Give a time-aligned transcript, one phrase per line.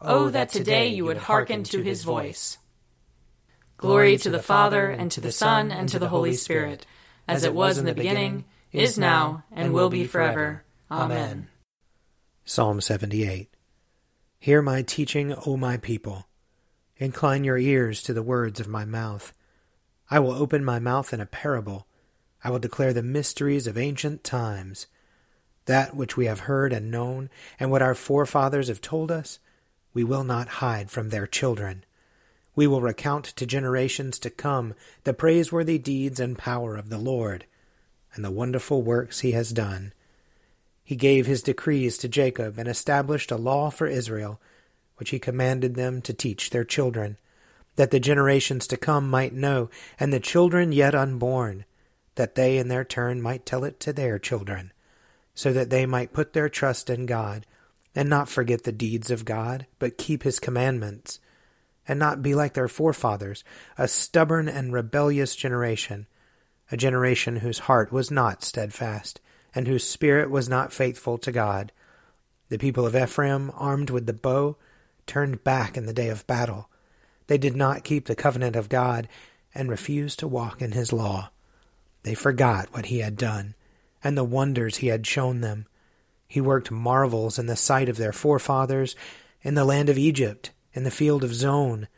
[0.00, 2.58] Oh, oh, that today you would hearken to his voice.
[3.76, 6.86] Glory to the Father, and to the Son, and to the Holy Spirit,
[7.26, 10.64] as it was in the beginning, is now, and will be forever.
[10.90, 11.48] Amen.
[12.44, 13.48] Psalm 78
[14.38, 16.26] Hear my teaching, O my people.
[16.96, 19.32] Incline your ears to the words of my mouth.
[20.10, 21.86] I will open my mouth in a parable.
[22.44, 24.86] I will declare the mysteries of ancient times.
[25.64, 29.38] That which we have heard and known, and what our forefathers have told us,
[29.94, 31.84] we will not hide from their children.
[32.56, 37.46] We will recount to generations to come the praiseworthy deeds and power of the Lord,
[38.14, 39.92] and the wonderful works he has done.
[40.82, 44.40] He gave his decrees to Jacob and established a law for Israel,
[44.96, 47.16] which he commanded them to teach their children,
[47.76, 51.64] that the generations to come might know, and the children yet unborn,
[52.16, 54.72] that they in their turn might tell it to their children,
[55.34, 57.46] so that they might put their trust in God
[57.94, 61.20] and not forget the deeds of God, but keep his commandments,
[61.86, 63.44] and not be like their forefathers,
[63.78, 66.06] a stubborn and rebellious generation,
[66.72, 69.20] a generation whose heart was not steadfast,
[69.54, 71.70] and whose spirit was not faithful to God.
[72.48, 74.56] The people of Ephraim, armed with the bow,
[75.06, 76.68] turned back in the day of battle.
[77.26, 79.08] They did not keep the covenant of God,
[79.54, 81.30] and refused to walk in his law.
[82.02, 83.54] They forgot what he had done,
[84.02, 85.66] and the wonders he had shown them
[86.26, 88.96] he worked marvels in the sight of their forefathers
[89.42, 91.88] in the land of Egypt, in the field of Zoan.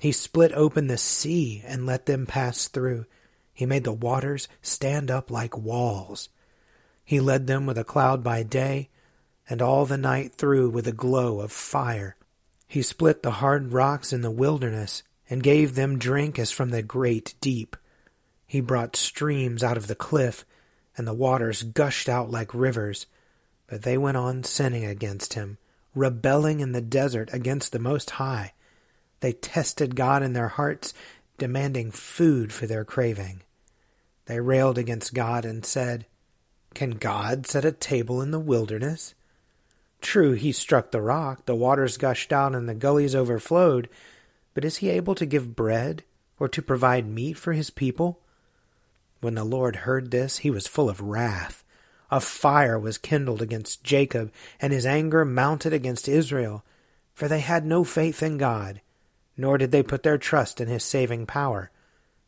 [0.00, 3.06] He split open the sea and let them pass through.
[3.52, 6.28] He made the waters stand up like walls.
[7.04, 8.90] He led them with a cloud by day,
[9.48, 12.16] and all the night through with a glow of fire.
[12.66, 16.82] He split the hard rocks in the wilderness, and gave them drink as from the
[16.82, 17.76] great deep.
[18.46, 20.44] He brought streams out of the cliff,
[20.96, 23.06] and the waters gushed out like rivers.
[23.68, 25.58] But they went on sinning against him,
[25.94, 28.54] rebelling in the desert against the Most High.
[29.20, 30.94] They tested God in their hearts,
[31.36, 33.42] demanding food for their craving.
[34.24, 36.06] They railed against God and said,
[36.74, 39.14] Can God set a table in the wilderness?
[40.00, 43.88] True, he struck the rock, the waters gushed out, and the gullies overflowed,
[44.54, 46.04] but is he able to give bread
[46.38, 48.20] or to provide meat for his people?
[49.20, 51.64] When the Lord heard this, he was full of wrath
[52.10, 56.64] a fire was kindled against Jacob, and his anger mounted against Israel,
[57.14, 58.80] for they had no faith in God,
[59.36, 61.70] nor did they put their trust in his saving power.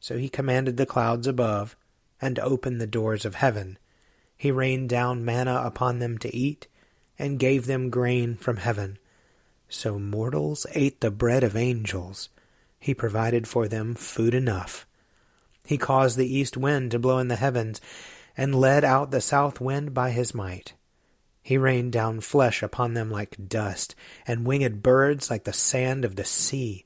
[0.00, 1.76] So he commanded the clouds above,
[2.20, 3.78] and opened the doors of heaven.
[4.36, 6.66] He rained down manna upon them to eat,
[7.18, 8.98] and gave them grain from heaven.
[9.68, 12.28] So mortals ate the bread of angels.
[12.78, 14.86] He provided for them food enough.
[15.64, 17.80] He caused the east wind to blow in the heavens,
[18.36, 20.74] and led out the south wind by his might.
[21.42, 23.94] He rained down flesh upon them like dust,
[24.26, 26.84] and winged birds like the sand of the sea.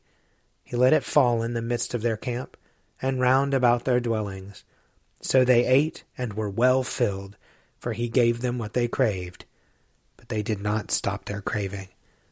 [0.64, 2.56] He let it fall in the midst of their camp,
[3.00, 4.64] and round about their dwellings.
[5.20, 7.36] So they ate and were well filled,
[7.78, 9.44] for he gave them what they craved.
[10.16, 11.88] But they did not stop their craving,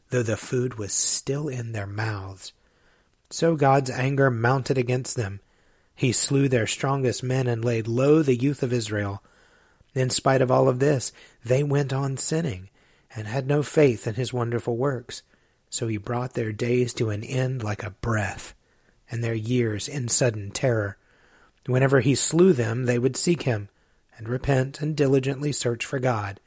[0.09, 2.53] though the food was still in their mouths.
[3.29, 5.39] So God's anger mounted against them,
[5.95, 9.23] he slew their strongest men and laid low the youth of Israel.
[9.93, 11.13] In spite of all of this,
[11.43, 12.69] they went on sinning
[13.15, 15.23] and had no faith in his wonderful works.
[15.69, 18.53] So he brought their days to an end like a breath,
[19.09, 20.97] and their years in sudden terror.
[21.65, 23.69] Whenever he slew them, they would seek him,
[24.17, 26.39] and repent and diligently search for God.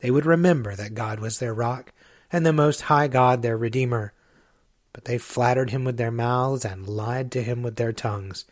[0.00, 1.92] They would remember that God was their rock,
[2.30, 4.12] and the Most High God their Redeemer.
[4.92, 8.44] But they flattered him with their mouths, and lied to him with their tongues.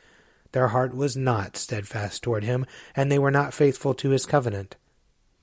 [0.52, 2.66] Their heart was not steadfast toward him,
[2.96, 4.76] and they were not faithful to his covenant.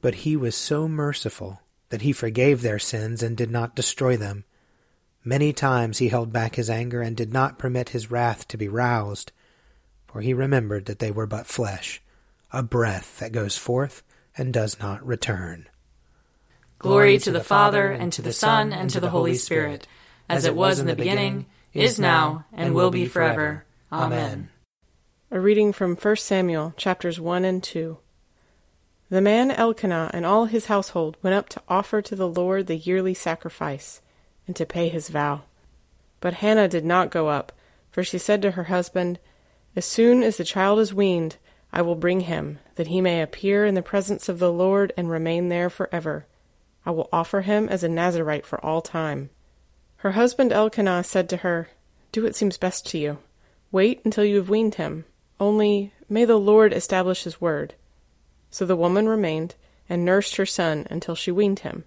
[0.02, 4.44] But he was so merciful that he forgave their sins and did not destroy them.
[5.24, 8.68] Many times he held back his anger and did not permit his wrath to be
[8.68, 9.32] roused,
[10.08, 12.02] for he remembered that they were but flesh,
[12.52, 14.04] a breath that goes forth
[14.38, 15.68] and does not return.
[16.80, 19.88] Glory to the Father, and to the Son, and to the Holy Spirit,
[20.30, 23.66] as it was in the beginning, is now, and will be forever.
[23.92, 24.50] Amen.
[25.30, 27.98] A reading from 1 Samuel chapters 1 and 2.
[29.10, 32.78] The man Elkanah and all his household went up to offer to the Lord the
[32.78, 34.02] yearly sacrifice,
[34.48, 35.42] and to pay his vow.
[36.22, 37.52] But Hannah did not go up,
[37.92, 39.20] for she said to her husband,
[39.76, 41.36] As soon as the child is weaned,
[41.74, 45.10] I will bring him, that he may appear in the presence of the Lord and
[45.10, 46.26] remain there for ever.
[46.86, 49.30] I will offer him as a Nazarite for all time.
[49.98, 51.68] Her husband Elkanah said to her,
[52.14, 53.18] Do what seems best to you.
[53.74, 55.04] Wait until you have weaned him.
[55.40, 57.76] Only may the Lord establish his word.
[58.50, 59.56] So the woman remained,
[59.90, 61.86] and nursed her son until she weaned him.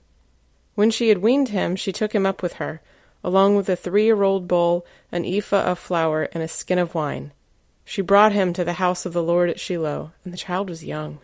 [0.74, 2.80] When she had weaned him, she took him up with her,
[3.22, 6.94] along with a three year old bull, an ephah of flour, and a skin of
[6.94, 7.32] wine.
[7.84, 10.84] She brought him to the house of the Lord at Shiloh, and the child was
[10.84, 11.18] young.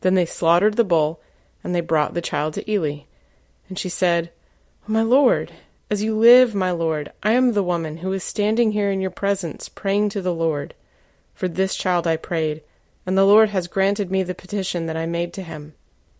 [0.00, 1.20] Then they slaughtered the bull,
[1.64, 3.00] and they brought the child to Eli.
[3.68, 4.30] And she said,
[4.86, 5.52] My Lord,
[5.90, 9.10] as you live, my Lord, I am the woman who is standing here in your
[9.10, 10.74] presence, praying to the Lord.
[11.38, 12.62] For this child I prayed,
[13.06, 15.74] and the Lord has granted me the petition that I made to him.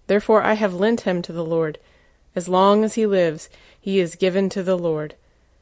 [0.06, 1.80] Therefore I have lent him to the Lord.
[2.36, 3.48] As long as he lives,
[3.80, 5.16] he is given to the Lord.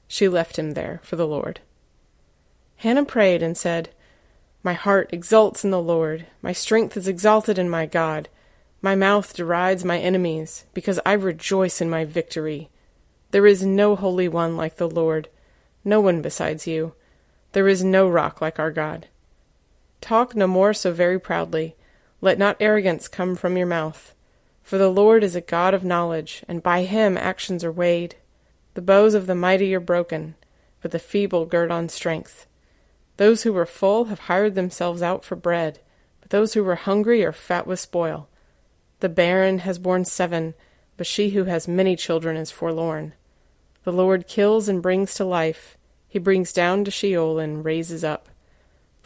[0.09, 1.61] She left him there for the Lord.
[2.77, 3.89] Hannah prayed and said,
[4.63, 8.29] My heart exults in the Lord, my strength is exalted in my God.
[8.83, 12.69] My mouth derides my enemies, because I rejoice in my victory.
[13.31, 15.31] There is no Holy One like the Lord,
[15.83, 16.93] no one besides you.
[17.53, 19.07] There is no rock like our God.
[20.07, 21.75] Talk no more so very proudly.
[22.21, 24.15] Let not arrogance come from your mouth.
[24.63, 28.15] For the Lord is a God of knowledge, and by him actions are weighed.
[28.75, 30.37] The bows of the mighty are broken,
[30.81, 32.47] but the feeble gird on strength.
[33.17, 35.81] Those who were full have hired themselves out for bread,
[36.21, 38.29] but those who were hungry are fat with spoil.
[39.01, 40.55] The barren has borne seven,
[40.97, 43.15] but she who has many children is forlorn.
[43.83, 45.77] The Lord kills and brings to life.
[46.07, 48.29] He brings down to Sheol and raises up.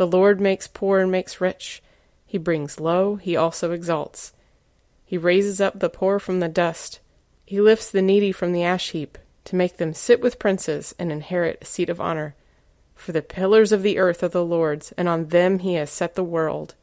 [0.00, 1.82] The Lord makes poor and makes rich.
[2.24, 4.32] He brings low, he also exalts.
[5.04, 7.00] He raises up the poor from the dust.
[7.44, 11.12] He lifts the needy from the ash heap, to make them sit with princes and
[11.12, 12.34] inherit a seat of honor.
[12.94, 16.14] For the pillars of the earth are the Lord's, and on them he has set
[16.14, 16.74] the world.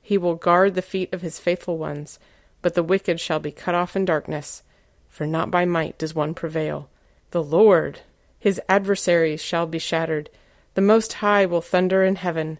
[0.00, 2.20] He will guard the feet of his faithful ones,
[2.62, 4.62] but the wicked shall be cut off in darkness.
[5.08, 6.88] For not by might does one prevail.
[7.32, 8.02] The Lord,
[8.38, 10.30] his adversaries shall be shattered.
[10.74, 12.58] The Most High will thunder in heaven.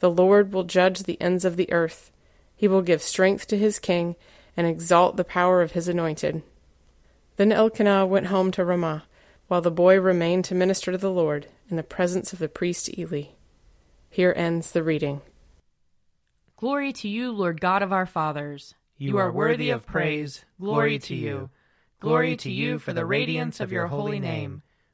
[0.00, 2.10] The Lord will judge the ends of the earth.
[2.56, 4.16] He will give strength to his king
[4.56, 6.42] and exalt the power of his anointed.
[7.36, 9.04] Then Elkanah went home to Ramah,
[9.48, 12.98] while the boy remained to minister to the Lord in the presence of the priest
[12.98, 13.24] Eli.
[14.08, 15.22] Here ends the reading.
[16.56, 18.74] Glory to you, Lord God of our fathers.
[18.98, 20.44] You are worthy of praise.
[20.60, 21.48] Glory to you.
[22.00, 24.62] Glory to you for the radiance of your holy name.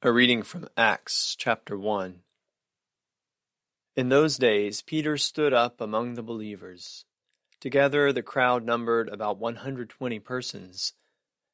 [0.00, 2.20] A reading from Acts chapter 1.
[3.96, 7.04] In those days, Peter stood up among the believers.
[7.60, 10.92] Together, the crowd numbered about 120 persons,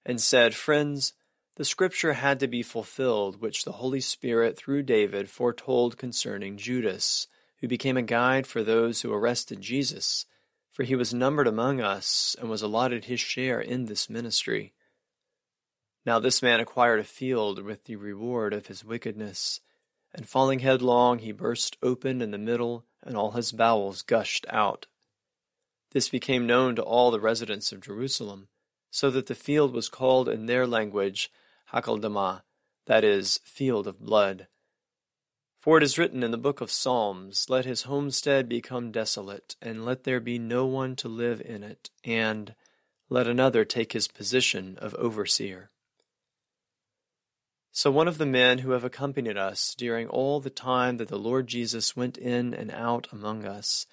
[0.04, 1.14] and said, Friends,
[1.56, 7.28] the scripture had to be fulfilled, which the Holy Spirit, through David, foretold concerning Judas,
[7.62, 10.26] who became a guide for those who arrested Jesus,
[10.70, 14.74] for he was numbered among us and was allotted his share in this ministry.
[16.06, 19.60] Now this man acquired a field with the reward of his wickedness,
[20.14, 24.86] and falling headlong, he burst open in the middle, and all his bowels gushed out.
[25.92, 28.48] This became known to all the residents of Jerusalem,
[28.90, 31.30] so that the field was called in their language
[31.72, 32.42] Hakeldama,
[32.86, 34.46] that is, field of blood.
[35.58, 39.84] For it is written in the book of Psalms, Let his homestead become desolate, and
[39.84, 42.54] let there be no one to live in it, and
[43.08, 45.70] let another take his position of overseer.
[47.76, 51.18] So one of the men who have accompanied us during all the time that the
[51.18, 53.84] Lord Jesus went in and out among us,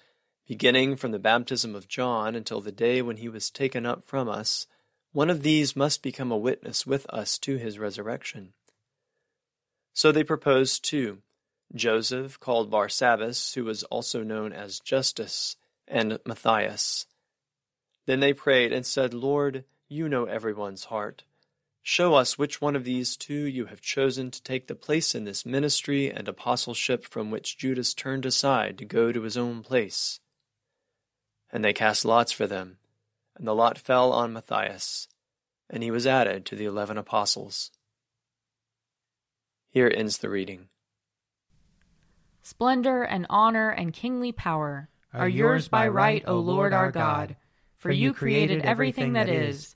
[0.48, 4.30] beginning from the baptism of John until the day when he was taken up from
[4.30, 4.68] us,
[5.14, 8.54] one of these must become a witness with us to his resurrection.
[9.94, 11.24] So they proposed two
[11.74, 15.56] Joseph, called Barsabbas, who was also known as Justus,
[15.88, 17.08] and Matthias.
[18.06, 21.24] Then they prayed and said, Lord, you know everyone's heart.
[21.84, 25.24] Show us which one of these two you have chosen to take the place in
[25.24, 30.20] this ministry and apostleship from which Judas turned aside to go to his own place.
[31.52, 32.78] And they cast lots for them,
[33.36, 35.08] and the lot fell on Matthias,
[35.70, 37.72] and he was added to the eleven apostles.
[39.70, 40.68] Here ends the reading.
[42.44, 47.36] Splendor and honor and kingly power are yours by right, O Lord our God,
[47.78, 49.76] for you created everything that is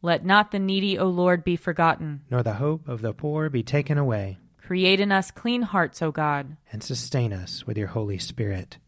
[0.00, 2.22] Let not the needy, O Lord, be forgotten.
[2.30, 4.38] Nor the hope of the poor be taken away.
[4.58, 6.56] Create in us clean hearts, O God.
[6.70, 8.78] And sustain us with your Holy Spirit.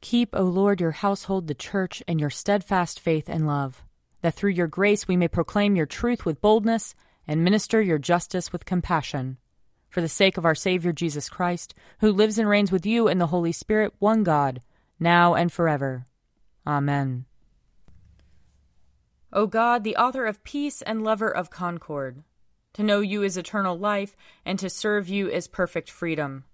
[0.00, 3.84] Keep, O Lord, your household, the church, and your steadfast faith and love,
[4.22, 6.94] that through your grace we may proclaim your truth with boldness
[7.28, 9.36] and minister your justice with compassion.
[9.90, 13.18] For the sake of our Savior Jesus Christ, who lives and reigns with you in
[13.18, 14.60] the Holy Spirit, one God,
[14.98, 16.04] now and forever.
[16.66, 17.26] Amen.
[19.36, 22.24] O God, the author of peace and lover of concord,
[22.72, 24.16] to know you is eternal life,
[24.46, 26.44] and to serve you is perfect freedom.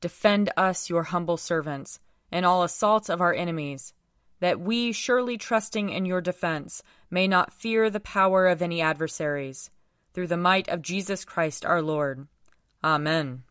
[0.00, 2.00] Defend us, your humble servants
[2.32, 3.94] in all assaults of our enemies,
[4.40, 9.70] that we, surely trusting in your defense, may not fear the power of any adversaries,
[10.12, 12.26] through the might of Jesus Christ our Lord.
[12.82, 13.44] Amen.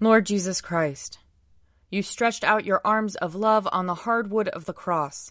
[0.00, 1.20] Lord Jesus Christ,
[1.88, 5.30] you stretched out your arms of love on the hard wood of the cross,